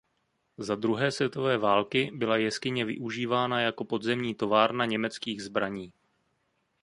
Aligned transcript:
Za 0.57 0.75
druhé 0.75 1.11
světové 1.11 1.57
války 1.57 2.11
byla 2.13 2.37
jeskyně 2.37 2.85
využívána 2.85 3.61
jako 3.61 3.85
podzemní 3.85 4.35
továrna 4.35 4.85
německých 4.85 5.43
zbraní. 5.43 5.93